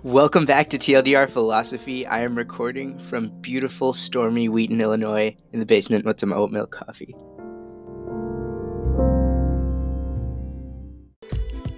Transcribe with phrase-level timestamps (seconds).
[0.00, 2.06] Welcome back to TLDR Philosophy.
[2.06, 6.72] I am recording from beautiful, stormy Wheaton, Illinois, in the basement with some oat milk
[6.72, 7.14] coffee.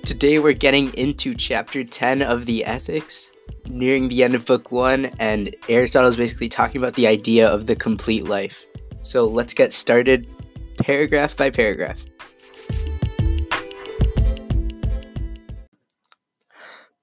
[0.06, 3.32] Today we're getting into chapter 10 of the Ethics,
[3.66, 7.66] nearing the end of book 1, and Aristotle is basically talking about the idea of
[7.66, 8.64] the complete life.
[9.02, 10.26] So let's get started
[10.78, 12.02] paragraph by paragraph.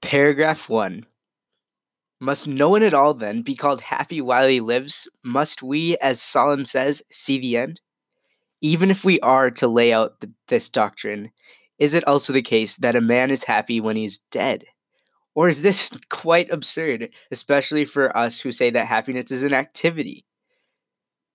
[0.01, 1.05] Paragraph 1
[2.23, 5.09] Must no one at all, then, be called happy while he lives?
[5.23, 7.81] Must we, as Solon says, see the end?
[8.61, 11.31] Even if we are to lay out th- this doctrine,
[11.79, 14.65] is it also the case that a man is happy when he's dead?
[15.33, 20.23] Or is this quite absurd, especially for us who say that happiness is an activity?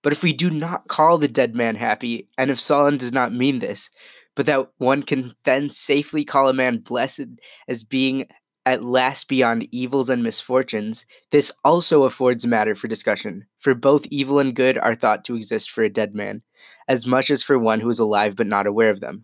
[0.03, 3.33] But if we do not call the dead man happy, and if Solon does not
[3.33, 3.91] mean this,
[4.37, 7.27] but that one can then safely call a man blessed
[7.67, 8.25] as being
[8.67, 14.39] at last beyond evils and misfortunes, this also affords matter for discussion, for both evil
[14.39, 16.41] and good are thought to exist for a dead man,
[16.85, 19.23] as much as for one who is alive but not aware of them.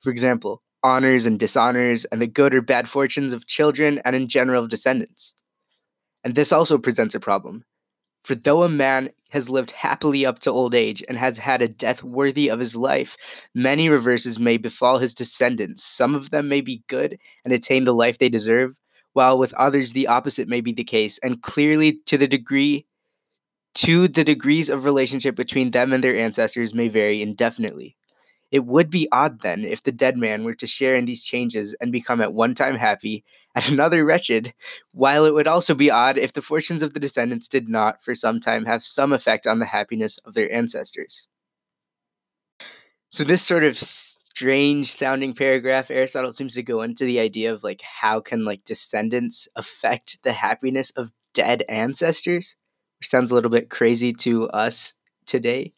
[0.00, 4.26] For example, honors and dishonors, and the good or bad fortunes of children and in
[4.26, 5.34] general of descendants.
[6.24, 7.66] And this also presents a problem.
[8.24, 11.68] For though a man has lived happily up to old age and has had a
[11.68, 13.16] death worthy of his life,
[13.54, 15.84] many reverses may befall his descendants.
[15.84, 18.74] Some of them may be good and attain the life they deserve,
[19.12, 22.86] while with others the opposite may be the case, and clearly to the degree
[23.74, 27.97] to the degrees of relationship between them and their ancestors may vary indefinitely.
[28.50, 31.74] It would be odd then if the dead man were to share in these changes
[31.80, 33.24] and become at one time happy,
[33.54, 34.54] at another wretched,
[34.92, 38.14] while it would also be odd if the fortunes of the descendants did not for
[38.14, 41.26] some time have some effect on the happiness of their ancestors.
[43.10, 43.76] So, this sort of
[44.38, 48.64] strange sounding paragraph, Aristotle seems to go into the idea of like how can like
[48.64, 52.56] descendants affect the happiness of dead ancestors,
[53.00, 54.92] which sounds a little bit crazy to us
[55.26, 55.72] today.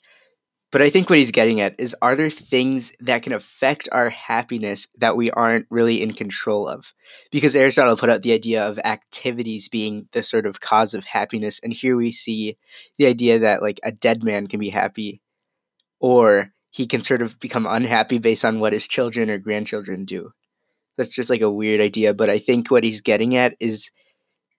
[0.72, 4.08] But I think what he's getting at is are there things that can affect our
[4.08, 6.92] happiness that we aren't really in control of?
[7.32, 11.58] Because Aristotle put out the idea of activities being the sort of cause of happiness.
[11.60, 12.56] And here we see
[12.98, 15.20] the idea that like a dead man can be happy
[15.98, 20.32] or he can sort of become unhappy based on what his children or grandchildren do.
[20.96, 22.14] That's just like a weird idea.
[22.14, 23.90] But I think what he's getting at is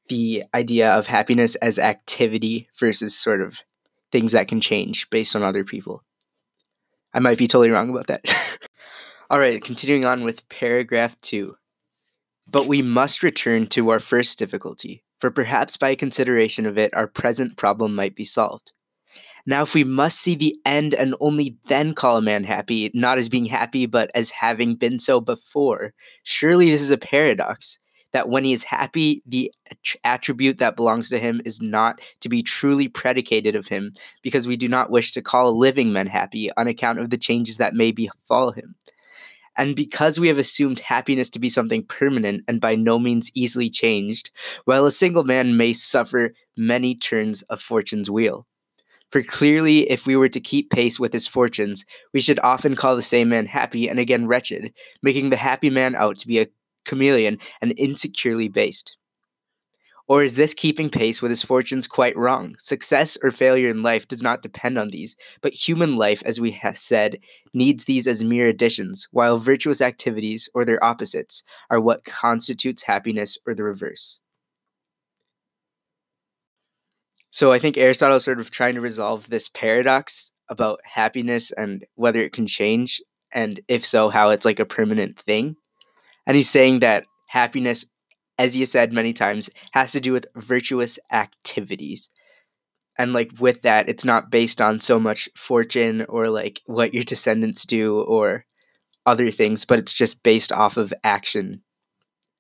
[0.10, 3.62] the idea of happiness as activity versus sort of
[4.12, 6.04] things that can change based on other people.
[7.14, 8.26] I might be totally wrong about that.
[9.30, 11.56] All right, continuing on with paragraph two.
[12.48, 17.08] But we must return to our first difficulty, for perhaps by consideration of it, our
[17.08, 18.74] present problem might be solved.
[19.46, 23.18] Now, if we must see the end and only then call a man happy, not
[23.18, 25.94] as being happy, but as having been so before,
[26.24, 27.80] surely this is a paradox
[28.12, 29.52] that when he is happy, the
[30.04, 34.58] attribute that belongs to him is not to be truly predicated of him, because we
[34.58, 37.74] do not wish to call a living men happy on account of the changes that
[37.74, 38.76] may befall him.
[39.58, 43.70] And because we have assumed happiness to be something permanent and by no means easily
[43.70, 44.32] changed,
[44.66, 48.48] while a single man may suffer many turns of fortune's wheel.
[49.10, 52.96] For clearly, if we were to keep pace with his fortunes, we should often call
[52.96, 54.74] the same man happy and again wretched,
[55.04, 56.48] making the happy man out to be a
[56.86, 58.98] chameleon and insecurely based?
[60.08, 62.56] Or is this keeping pace with his fortunes quite wrong?
[62.60, 66.52] Success or failure in life does not depend on these, but human life, as we
[66.52, 67.20] have said,
[67.54, 73.38] needs these as mere additions, while virtuous activities, or their opposites, are what constitutes happiness
[73.48, 74.20] or the reverse.
[77.30, 81.86] So I think Aristotle is sort of trying to resolve this paradox about happiness and
[81.96, 83.02] whether it can change,
[83.34, 85.56] and if so, how it's like a permanent thing.
[86.26, 87.86] And he's saying that happiness,
[88.38, 92.10] as you said many times, has to do with virtuous activities.
[92.98, 97.04] And like with that, it's not based on so much fortune or like what your
[97.04, 98.46] descendants do or
[99.06, 101.64] other things, but it's just based off of action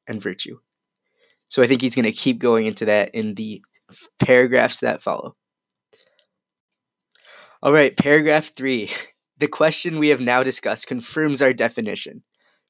[0.07, 0.59] and virtue.
[1.45, 3.61] So I think he's going to keep going into that in the
[4.21, 5.35] paragraphs that follow.
[7.63, 8.91] All right, paragraph three.
[9.37, 12.21] The question we have now discussed confirms our definition.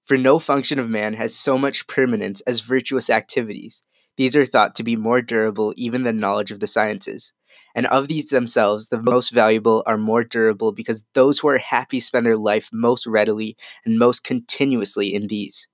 [0.06, 3.83] For no function of man has so much permanence as virtuous activities.
[4.18, 7.33] These are thought to be more durable even than knowledge of the sciences.
[7.75, 12.00] And of these themselves, the most valuable are more durable because those who are happy
[12.00, 13.56] spend their life most readily
[13.86, 15.68] and most continuously in these.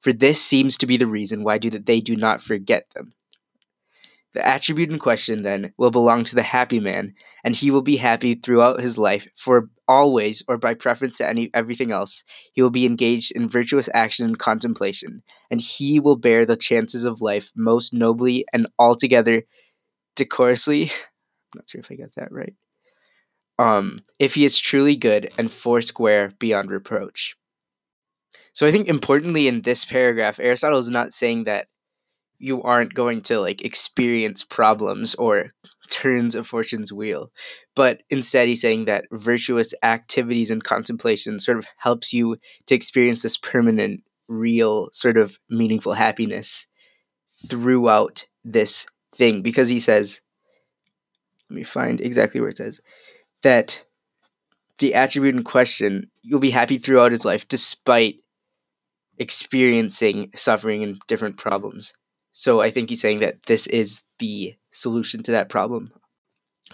[0.00, 3.12] For this seems to be the reason why do that they do not forget them.
[4.34, 7.14] The attribute in question, then, will belong to the happy man,
[7.44, 11.50] and he will be happy throughout his life, for always, or by preference to any
[11.54, 16.44] everything else, he will be engaged in virtuous action and contemplation, and he will bear
[16.44, 19.44] the chances of life most nobly and altogether
[20.16, 20.84] decorously.
[20.84, 20.90] I'm
[21.56, 22.54] not sure if I got that right.
[23.56, 27.36] Um, if he is truly good and foursquare beyond reproach.
[28.52, 31.68] So I think importantly in this paragraph, Aristotle is not saying that
[32.44, 35.54] you aren't going to like experience problems or
[35.90, 37.32] turns of fortune's wheel.
[37.74, 42.36] But instead he's saying that virtuous activities and contemplation sort of helps you
[42.66, 46.66] to experience this permanent real sort of meaningful happiness
[47.48, 49.40] throughout this thing.
[49.40, 50.20] Because he says
[51.48, 52.82] let me find exactly where it says
[53.42, 53.84] that
[54.78, 58.16] the attribute in question you'll be happy throughout his life despite
[59.18, 61.94] experiencing suffering and different problems
[62.34, 65.92] so I think he's saying that this is the solution to that problem.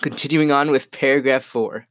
[0.01, 1.87] Continuing on with paragraph four.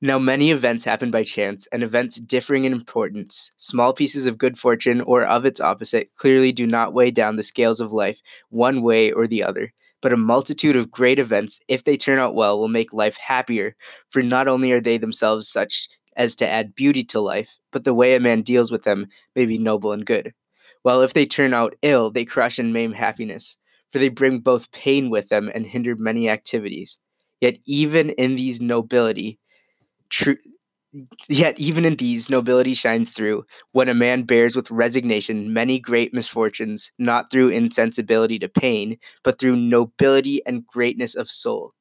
[0.00, 4.58] Now, many events happen by chance, and events differing in importance, small pieces of good
[4.58, 8.80] fortune or of its opposite, clearly do not weigh down the scales of life one
[8.80, 9.74] way or the other.
[10.00, 13.76] But a multitude of great events, if they turn out well, will make life happier,
[14.08, 17.92] for not only are they themselves such as to add beauty to life, but the
[17.92, 20.32] way a man deals with them may be noble and good
[20.82, 23.58] while if they turn out ill, they crush and maim happiness,
[23.90, 26.98] for they bring both pain with them and hinder many activities.
[27.40, 29.38] Yet even in these nobility,
[30.08, 30.36] true
[31.28, 36.12] Yet even in these, nobility shines through when a man bears with resignation many great
[36.12, 41.74] misfortunes, not through insensibility to pain, but through nobility and greatness of soul.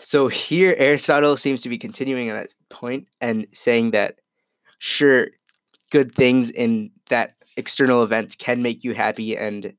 [0.00, 4.16] So here, Aristotle seems to be continuing on that point and saying that,
[4.78, 5.28] sure,
[5.90, 9.74] good things in that external events can make you happy and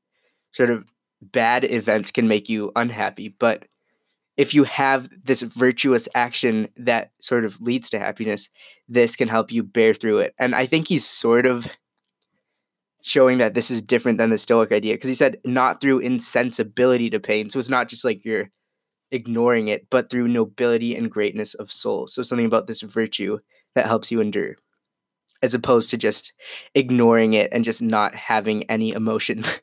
[0.52, 0.84] sort of
[1.20, 3.66] bad events can make you unhappy but
[4.36, 8.50] if you have this virtuous action that sort of leads to happiness
[8.88, 10.34] this can help you bear through it.
[10.38, 11.66] And i think he's sort of
[13.02, 17.08] showing that this is different than the stoic idea because he said not through insensibility
[17.08, 17.48] to pain.
[17.48, 18.50] So it's not just like you're
[19.12, 22.08] ignoring it but through nobility and greatness of soul.
[22.08, 23.38] So something about this virtue
[23.74, 24.56] that helps you endure
[25.42, 26.32] as opposed to just
[26.74, 29.44] ignoring it and just not having any emotion.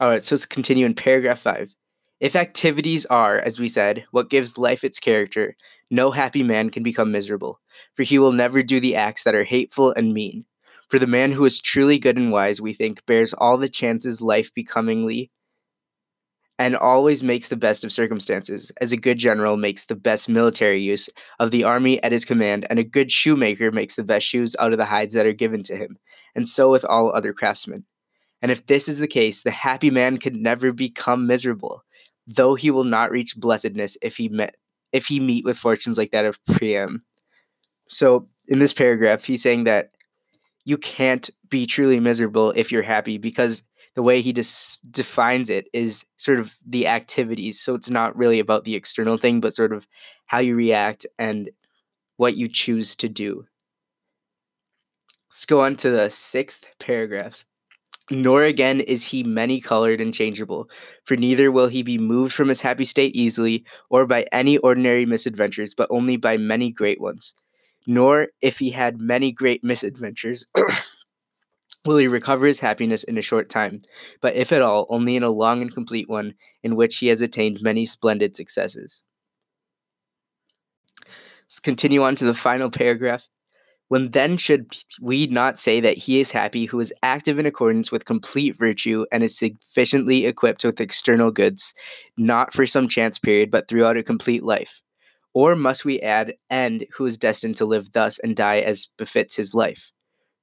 [0.00, 1.74] All right, so let's continue in paragraph five.
[2.20, 5.56] If activities are, as we said, what gives life its character,
[5.90, 7.60] no happy man can become miserable,
[7.94, 10.44] for he will never do the acts that are hateful and mean.
[10.88, 14.20] For the man who is truly good and wise, we think, bears all the chances
[14.20, 15.30] life becomingly
[16.60, 20.78] and always makes the best of circumstances, as a good general makes the best military
[20.78, 21.08] use
[21.38, 24.70] of the army at his command, and a good shoemaker makes the best shoes out
[24.70, 25.96] of the hides that are given to him,
[26.34, 27.86] and so with all other craftsmen.
[28.42, 31.82] And if this is the case, the happy man could never become miserable,
[32.26, 34.56] though he will not reach blessedness if he met
[34.92, 37.00] if he meet with fortunes like that of Priam.
[37.88, 39.92] So in this paragraph, he's saying that
[40.66, 43.62] you can't be truly miserable if you're happy because
[43.94, 47.60] the way he dis- defines it is sort of the activities.
[47.60, 49.86] So it's not really about the external thing, but sort of
[50.26, 51.50] how you react and
[52.16, 53.46] what you choose to do.
[55.30, 57.44] Let's go on to the sixth paragraph.
[58.12, 60.68] Nor again is he many colored and changeable,
[61.04, 65.06] for neither will he be moved from his happy state easily, or by any ordinary
[65.06, 67.36] misadventures, but only by many great ones.
[67.86, 70.44] Nor, if he had many great misadventures,
[71.84, 73.80] will he recover his happiness in a short time,
[74.20, 77.22] but if at all, only in a long and complete one in which he has
[77.22, 79.02] attained many splendid successes.
[81.44, 83.26] Let's continue on to the final paragraph.
[83.88, 87.90] When then should we not say that he is happy who is active in accordance
[87.90, 91.74] with complete virtue and is sufficiently equipped with external goods,
[92.16, 94.80] not for some chance period, but throughout a complete life?
[95.34, 99.34] Or must we add, and who is destined to live thus and die as befits
[99.34, 99.90] his life?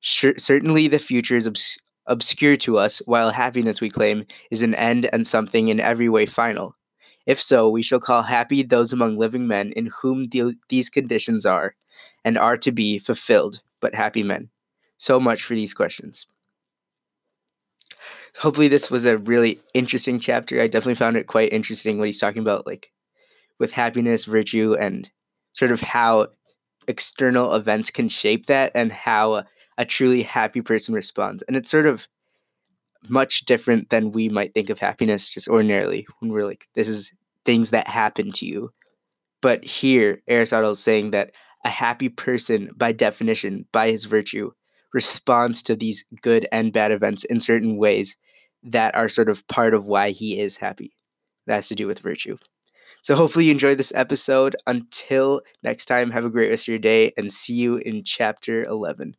[0.02, 5.10] Certainly the future is obs- obscure to us, while happiness, we claim, is an end
[5.12, 6.76] and something in every way final.
[7.26, 11.46] If so, we shall call happy those among living men in whom the, these conditions
[11.46, 11.76] are,
[12.24, 14.50] and are to be fulfilled, but happy men.
[14.98, 16.26] So much for these questions.
[18.40, 20.62] Hopefully, this was a really interesting chapter.
[20.62, 22.92] I definitely found it quite interesting what he's talking about, like
[23.60, 25.10] with happiness, virtue, and
[25.54, 26.28] sort of how
[26.88, 29.44] external events can shape that, and how
[29.78, 31.44] a truly happy person responds.
[31.44, 32.08] And it's sort of
[33.10, 37.14] much different than we might think of happiness just ordinarily when we're like, this is
[37.46, 38.72] things that happen to you.
[39.42, 41.32] But here, Aristotle is saying that
[41.64, 44.52] a happy person, by definition, by his virtue,
[44.94, 48.18] responds to these good and bad events in certain ways
[48.64, 50.94] that are sort of part of why he is happy.
[51.46, 52.38] That has to do with virtue.
[53.04, 54.56] So hopefully you enjoyed this episode.
[54.66, 58.66] Until next time, have a great rest of your day and see you in chapter
[58.66, 59.16] 11.